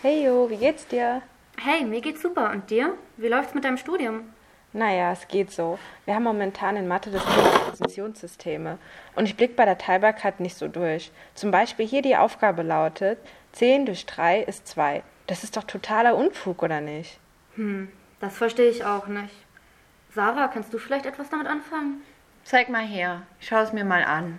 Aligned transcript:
Hey 0.00 0.24
Jo, 0.24 0.48
wie 0.48 0.58
geht's 0.58 0.86
dir? 0.86 1.22
Hey, 1.56 1.84
mir 1.84 2.00
geht's 2.00 2.22
super. 2.22 2.52
Und 2.52 2.70
dir? 2.70 2.94
Wie 3.16 3.26
läuft's 3.26 3.52
mit 3.52 3.64
deinem 3.64 3.78
Studium? 3.78 4.32
Naja, 4.72 5.10
es 5.10 5.26
geht 5.26 5.50
so. 5.50 5.76
Wir 6.04 6.14
haben 6.14 6.22
momentan 6.22 6.76
in 6.76 6.86
Mathe 6.86 7.10
das 7.10 7.24
Thema 7.24 7.48
Präsentationssysteme. 7.48 8.78
Und 9.16 9.26
ich 9.26 9.36
blick 9.36 9.56
bei 9.56 9.64
der 9.64 9.76
Teilbarkeit 9.76 10.38
nicht 10.38 10.56
so 10.56 10.68
durch. 10.68 11.10
Zum 11.34 11.50
Beispiel 11.50 11.84
hier 11.84 12.02
die 12.02 12.14
Aufgabe 12.14 12.62
lautet, 12.62 13.18
10 13.54 13.86
durch 13.86 14.06
3 14.06 14.42
ist 14.42 14.68
2. 14.68 15.02
Das 15.26 15.42
ist 15.42 15.56
doch 15.56 15.64
totaler 15.64 16.14
Unfug, 16.14 16.62
oder 16.62 16.80
nicht? 16.80 17.18
Hm, 17.56 17.90
das 18.20 18.36
verstehe 18.36 18.70
ich 18.70 18.84
auch 18.84 19.08
nicht. 19.08 19.34
Sarah, 20.14 20.46
kannst 20.46 20.72
du 20.72 20.78
vielleicht 20.78 21.06
etwas 21.06 21.28
damit 21.28 21.48
anfangen? 21.48 22.02
Zeig 22.44 22.68
mal 22.68 22.86
her, 22.86 23.22
ich 23.40 23.48
schaue 23.48 23.64
es 23.64 23.72
mir 23.72 23.84
mal 23.84 24.04
an. 24.04 24.38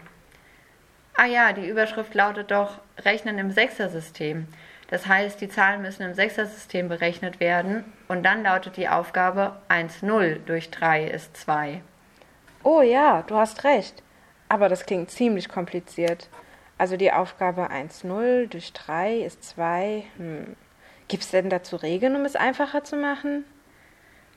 Ah 1.15 1.25
ja, 1.25 1.51
die 1.51 1.67
Überschrift 1.67 2.15
lautet 2.15 2.49
doch 2.49 2.77
Rechnen 2.99 3.37
im 3.37 3.51
Sechsersystem. 3.51 4.47
Das 4.89 5.05
heißt, 5.05 5.39
die 5.39 5.49
Zahlen 5.49 5.81
müssen 5.81 6.03
im 6.03 6.15
Sechsersystem 6.15 6.89
berechnet 6.89 7.39
werden 7.39 7.83
und 8.07 8.23
dann 8.23 8.43
lautet 8.43 8.75
die 8.75 8.89
Aufgabe 8.89 9.61
1 9.67 10.01
0 10.01 10.41
durch 10.45 10.71
3 10.71 11.05
ist 11.05 11.37
2. 11.37 11.81
Oh 12.63 12.81
ja, 12.81 13.23
du 13.27 13.35
hast 13.35 13.63
recht. 13.63 14.01
Aber 14.49 14.67
das 14.67 14.85
klingt 14.85 15.11
ziemlich 15.11 15.47
kompliziert. 15.47 16.27
Also 16.79 16.97
die 16.97 17.13
Aufgabe 17.13 17.69
1 17.69 18.03
0 18.03 18.47
durch 18.47 18.73
3 18.73 19.17
ist 19.17 19.43
2. 19.43 20.03
Hm. 20.17 20.55
Gibt 21.07 21.23
es 21.23 21.31
denn 21.31 21.49
dazu 21.49 21.75
Regeln, 21.75 22.15
um 22.15 22.25
es 22.25 22.35
einfacher 22.35 22.83
zu 22.83 22.95
machen? 22.95 23.45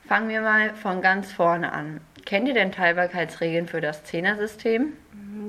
Fangen 0.07 0.29
wir 0.29 0.41
mal 0.41 0.75
von 0.75 1.01
ganz 1.01 1.31
vorne 1.31 1.71
an. 1.71 2.01
Kennt 2.25 2.47
ihr 2.47 2.53
denn 2.53 2.71
Teilbarkeitsregeln 2.71 3.67
für 3.67 3.81
das 3.81 4.03
Zehnersystem? 4.03 4.93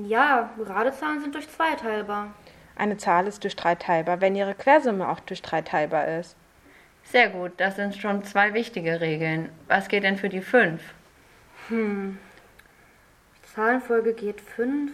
Ja, 0.07 0.49
gerade 0.57 0.91
Zahlen 0.93 1.21
sind 1.21 1.35
durch 1.35 1.49
2 1.49 1.75
teilbar. 1.75 2.33
Eine 2.75 2.97
Zahl 2.97 3.27
ist 3.27 3.43
durch 3.43 3.55
3 3.55 3.75
teilbar, 3.75 4.21
wenn 4.21 4.35
ihre 4.35 4.53
Quersumme 4.53 5.07
auch 5.07 5.21
durch 5.21 5.41
3 5.41 5.61
teilbar 5.61 6.07
ist. 6.19 6.35
Sehr 7.03 7.29
gut, 7.29 7.53
das 7.57 7.75
sind 7.75 7.95
schon 7.95 8.23
zwei 8.23 8.53
wichtige 8.53 8.99
Regeln. 8.99 9.49
Was 9.67 9.87
geht 9.87 10.03
denn 10.03 10.17
für 10.17 10.29
die 10.29 10.41
5? 10.41 10.81
Hm. 11.69 12.17
Die 13.37 13.53
Zahlenfolge 13.53 14.13
geht 14.13 14.41
5, 14.41 14.91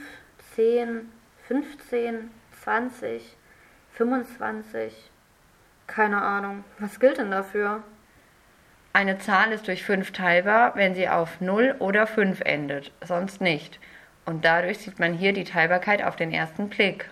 10, 0.56 1.10
15, 1.48 2.30
20, 2.64 3.38
25. 3.94 4.94
Keine 5.88 6.22
Ahnung. 6.22 6.64
Was 6.80 7.00
gilt 7.00 7.18
denn 7.18 7.32
dafür? 7.32 7.82
Eine 8.94 9.18
Zahl 9.18 9.54
ist 9.54 9.68
durch 9.68 9.84
5 9.84 10.12
teilbar, 10.12 10.76
wenn 10.76 10.94
sie 10.94 11.08
auf 11.08 11.40
0 11.40 11.76
oder 11.80 12.08
5 12.08 12.42
endet, 12.42 12.92
sonst 13.06 13.40
nicht. 13.40 13.80
Und 14.26 14.44
dadurch 14.44 14.80
sieht 14.80 15.00
man 15.00 15.14
hier 15.14 15.34
die 15.34 15.46
Teilbarkeit 15.46 16.04
auf 16.04 16.18
den 16.18 16.34
ersten 16.34 16.70
Blick. 16.70 17.10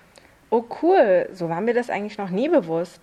Oh 0.51 0.65
cool, 0.81 1.29
so 1.31 1.47
war 1.49 1.61
mir 1.61 1.73
das 1.73 1.89
eigentlich 1.89 2.17
noch 2.17 2.31
nie 2.31 2.49
bewusst. 2.49 3.01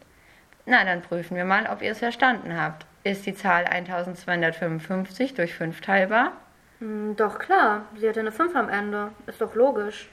Na, 0.65 0.85
dann 0.85 1.03
prüfen 1.03 1.37
wir 1.37 1.45
mal, 1.45 1.69
ob 1.73 1.81
ihr 1.81 1.93
es 1.93 2.01
verstanden 2.01 2.61
habt. 2.61 2.87
Ist 3.05 3.25
die 3.25 3.35
Zahl 3.35 3.65
1255 3.67 5.35
durch 5.35 5.55
5 5.55 5.81
teilbar? 5.81 6.33
Hm, 6.81 7.15
doch 7.17 7.39
klar, 7.39 7.83
sie 7.97 8.09
hat 8.09 8.19
eine 8.19 8.33
5 8.33 8.57
am 8.57 8.69
Ende. 8.69 9.13
Ist 9.27 9.41
doch 9.41 9.55
logisch. 9.55 10.09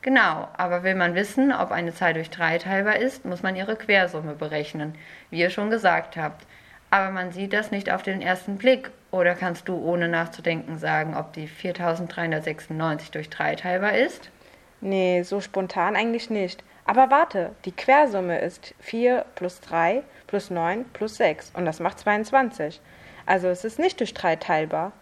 Genau, 0.00 0.48
aber 0.56 0.82
will 0.82 0.94
man 0.94 1.14
wissen, 1.14 1.52
ob 1.52 1.72
eine 1.72 1.92
Zahl 1.92 2.14
durch 2.14 2.30
3 2.30 2.56
teilbar 2.58 2.96
ist, 2.96 3.26
muss 3.26 3.42
man 3.42 3.54
ihre 3.54 3.76
Quersumme 3.76 4.34
berechnen, 4.34 4.94
wie 5.28 5.40
ihr 5.40 5.50
schon 5.50 5.68
gesagt 5.68 6.16
habt. 6.16 6.46
Aber 6.90 7.10
man 7.10 7.32
sieht 7.32 7.52
das 7.52 7.70
nicht 7.70 7.92
auf 7.92 8.02
den 8.02 8.22
ersten 8.22 8.56
Blick. 8.56 8.90
Oder 9.10 9.34
kannst 9.34 9.68
du 9.68 9.76
ohne 9.76 10.08
nachzudenken 10.08 10.78
sagen, 10.78 11.16
ob 11.16 11.34
die 11.34 11.48
4396 11.48 13.10
durch 13.10 13.28
3 13.28 13.56
teilbar 13.56 13.94
ist? 13.94 14.30
Nee, 14.80 15.22
so 15.22 15.40
spontan 15.40 15.96
eigentlich 15.96 16.30
nicht. 16.30 16.64
Aber 16.88 17.10
warte, 17.10 17.54
die 17.66 17.72
Quersumme 17.72 18.40
ist 18.40 18.74
4 18.80 19.26
plus 19.34 19.60
3 19.60 20.02
plus 20.26 20.48
9 20.48 20.86
plus 20.94 21.16
6 21.16 21.50
und 21.54 21.66
das 21.66 21.80
macht 21.80 21.98
22. 21.98 22.80
Also 23.26 23.48
es 23.48 23.62
ist 23.66 23.78
nicht 23.78 24.00
durch 24.00 24.14
3 24.14 24.36
teilbar. 24.36 24.92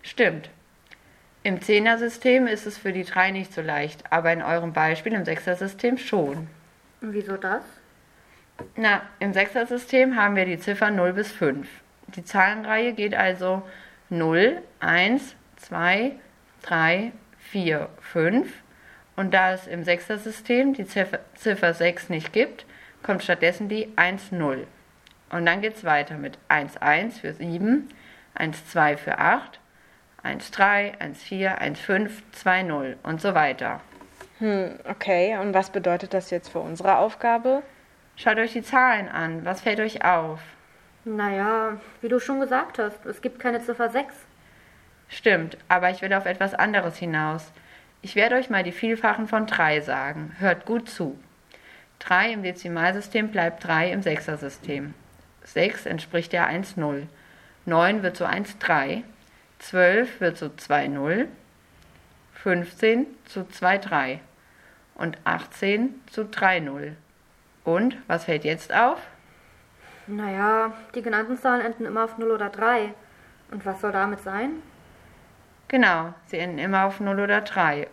Stimmt. 0.00 0.48
Im 1.42 1.60
Zehnersystem 1.60 2.46
ist 2.46 2.64
es 2.64 2.78
für 2.78 2.94
die 2.94 3.04
3 3.04 3.32
nicht 3.32 3.52
so 3.52 3.60
leicht, 3.60 4.10
aber 4.10 4.32
in 4.32 4.40
eurem 4.40 4.72
Beispiel 4.72 5.12
im 5.12 5.26
Sechsersystem 5.26 5.98
schon. 5.98 6.48
Und 7.02 7.12
wieso 7.12 7.36
das? 7.36 7.62
Na, 8.76 9.02
im 9.18 9.34
Sechsersystem 9.34 10.16
haben 10.16 10.34
wir 10.34 10.46
die 10.46 10.58
Ziffern 10.58 10.96
0 10.96 11.12
bis 11.12 11.30
5. 11.30 11.68
Die 12.16 12.24
Zahlenreihe 12.24 12.94
geht 12.94 13.14
also 13.14 13.60
0, 14.08 14.62
1, 14.80 15.36
2, 15.56 16.12
3, 16.62 17.12
4, 17.50 17.90
5 18.00 18.50
und 19.18 19.34
da 19.34 19.52
es 19.52 19.66
im 19.66 19.82
Sechsersystem 19.82 20.74
die 20.74 20.86
Ziffer, 20.86 21.18
Ziffer 21.34 21.74
6 21.74 22.08
nicht 22.08 22.32
gibt, 22.32 22.64
kommt 23.02 23.24
stattdessen 23.24 23.68
die 23.68 23.92
1, 23.96 24.30
0. 24.30 24.64
Und 25.30 25.44
dann 25.44 25.60
geht 25.60 25.74
es 25.74 25.82
weiter 25.82 26.16
mit 26.16 26.38
1, 26.46 26.76
1 26.76 27.18
für 27.18 27.32
7, 27.32 27.88
1, 28.34 28.70
2 28.70 28.96
für 28.96 29.18
8, 29.18 29.58
1, 30.22 30.52
3, 30.52 31.00
1, 31.00 31.20
4, 31.20 31.60
1, 31.60 31.80
5, 31.80 32.22
2, 32.30 32.62
0 32.62 32.96
und 33.02 33.20
so 33.20 33.34
weiter. 33.34 33.80
Hm, 34.38 34.78
okay. 34.88 35.36
Und 35.38 35.52
was 35.52 35.70
bedeutet 35.70 36.14
das 36.14 36.30
jetzt 36.30 36.50
für 36.50 36.60
unsere 36.60 36.98
Aufgabe? 36.98 37.64
Schaut 38.14 38.38
euch 38.38 38.52
die 38.52 38.62
Zahlen 38.62 39.08
an. 39.08 39.44
Was 39.44 39.62
fällt 39.62 39.80
euch 39.80 40.04
auf? 40.04 40.38
Naja, 41.04 41.80
wie 42.02 42.08
du 42.08 42.20
schon 42.20 42.38
gesagt 42.38 42.78
hast, 42.78 43.04
es 43.04 43.20
gibt 43.20 43.40
keine 43.40 43.60
Ziffer 43.60 43.90
6. 43.90 44.14
Stimmt, 45.08 45.58
aber 45.68 45.90
ich 45.90 46.02
will 46.02 46.14
auf 46.14 46.26
etwas 46.26 46.54
anderes 46.54 46.96
hinaus. 46.98 47.50
Ich 48.00 48.14
werde 48.14 48.36
euch 48.36 48.48
mal 48.48 48.62
die 48.62 48.72
Vielfachen 48.72 49.26
von 49.26 49.46
3 49.46 49.80
sagen. 49.80 50.36
Hört 50.38 50.66
gut 50.66 50.88
zu. 50.88 51.18
3 51.98 52.32
im 52.32 52.42
Dezimalsystem 52.44 53.28
bleibt 53.28 53.64
3 53.64 53.90
im 53.90 54.02
Sechsersystem. 54.02 54.94
6 55.44 55.86
entspricht 55.86 56.32
ja 56.32 56.46
1, 56.46 56.76
0. 56.76 57.08
9 57.66 58.02
wird 58.02 58.16
zu 58.16 58.24
1, 58.24 58.58
3. 58.58 59.02
12 59.58 60.20
wird 60.20 60.38
zu 60.38 60.54
2, 60.54 60.88
0. 60.88 61.28
15 62.34 63.06
zu 63.24 63.48
2, 63.48 63.78
3. 63.78 64.20
Und 64.94 65.18
18 65.24 66.00
zu 66.10 66.24
3, 66.24 66.60
0. 66.60 66.96
Und, 67.64 67.96
was 68.06 68.24
fällt 68.24 68.44
jetzt 68.44 68.72
auf? 68.72 69.00
Naja, 70.06 70.72
die 70.94 71.02
genannten 71.02 71.36
Zahlen 71.36 71.60
enden 71.60 71.84
immer 71.84 72.04
auf 72.04 72.16
0 72.16 72.30
oder 72.30 72.48
3. 72.48 72.94
Und 73.50 73.66
was 73.66 73.80
soll 73.80 73.92
damit 73.92 74.20
sein? 74.20 74.62
Genau, 75.68 76.14
sie 76.26 76.38
enden 76.38 76.58
immer 76.58 76.86
auf 76.86 76.98
0 76.98 77.20
oder 77.20 77.42
3. 77.42 77.86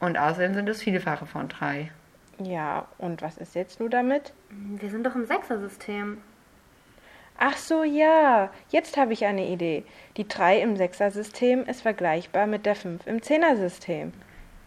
Und 0.00 0.18
außerdem 0.18 0.54
sind 0.54 0.68
es 0.68 0.82
Vielfache 0.82 1.26
von 1.26 1.48
3. 1.48 1.90
Ja, 2.38 2.86
und 2.96 3.20
was 3.20 3.36
ist 3.36 3.54
jetzt 3.54 3.80
nur 3.80 3.90
damit? 3.90 4.32
Wir 4.48 4.88
sind 4.88 5.04
doch 5.04 5.14
im 5.14 5.26
Sechsersystem. 5.26 6.18
Ach 7.38 7.56
so, 7.56 7.84
ja, 7.84 8.50
jetzt 8.70 8.96
habe 8.96 9.12
ich 9.12 9.26
eine 9.26 9.46
Idee. 9.46 9.84
Die 10.16 10.26
3 10.26 10.60
im 10.60 10.76
Sechsersystem 10.76 11.64
ist 11.66 11.82
vergleichbar 11.82 12.46
mit 12.46 12.64
der 12.64 12.74
5 12.74 13.06
im 13.06 13.22
Zehnersystem. 13.22 14.12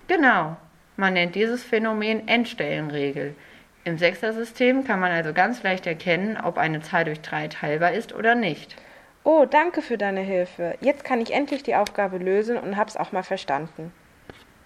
Genau, 0.08 0.56
man 0.98 1.14
nennt 1.14 1.34
dieses 1.34 1.64
Phänomen 1.64 2.28
Endstellenregel. 2.28 3.36
Im 3.84 3.98
Sechsersystem 3.98 4.86
kann 4.86 5.00
man 5.00 5.12
also 5.12 5.34
ganz 5.34 5.64
leicht 5.64 5.88
erkennen, 5.88 6.38
ob 6.42 6.58
eine 6.58 6.82
Zahl 6.82 7.06
durch 7.06 7.22
3 7.22 7.48
teilbar 7.48 7.94
ist 7.94 8.14
oder 8.14 8.36
nicht. 8.36 8.76
Oh, 9.26 9.46
danke 9.46 9.82
für 9.82 9.98
deine 9.98 10.20
Hilfe. 10.20 10.76
Jetzt 10.82 11.06
kann 11.06 11.22
ich 11.22 11.34
endlich 11.34 11.64
die 11.64 11.76
Aufgabe 11.76 12.18
lösen 12.18 12.58
und 12.58 12.76
hab's 12.76 12.98
auch 12.98 13.14
mal 13.14 13.24
verstanden. 13.24 13.94